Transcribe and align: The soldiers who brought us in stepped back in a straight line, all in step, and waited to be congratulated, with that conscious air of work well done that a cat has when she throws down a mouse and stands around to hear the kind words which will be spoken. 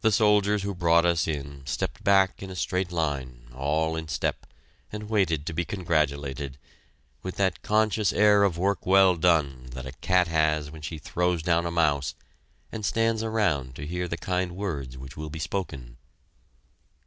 The 0.00 0.10
soldiers 0.12 0.62
who 0.62 0.74
brought 0.74 1.04
us 1.04 1.28
in 1.28 1.60
stepped 1.66 2.02
back 2.02 2.42
in 2.42 2.48
a 2.48 2.56
straight 2.56 2.90
line, 2.90 3.50
all 3.54 3.94
in 3.94 4.08
step, 4.08 4.46
and 4.90 5.10
waited 5.10 5.44
to 5.44 5.52
be 5.52 5.62
congratulated, 5.66 6.56
with 7.22 7.36
that 7.36 7.60
conscious 7.60 8.14
air 8.14 8.44
of 8.44 8.56
work 8.56 8.86
well 8.86 9.14
done 9.14 9.66
that 9.72 9.84
a 9.84 9.92
cat 9.92 10.26
has 10.28 10.70
when 10.70 10.80
she 10.80 10.96
throws 10.96 11.42
down 11.42 11.66
a 11.66 11.70
mouse 11.70 12.14
and 12.72 12.82
stands 12.86 13.22
around 13.22 13.74
to 13.74 13.86
hear 13.86 14.08
the 14.08 14.16
kind 14.16 14.56
words 14.56 14.96
which 14.96 15.18
will 15.18 15.28
be 15.28 15.38
spoken. 15.38 15.98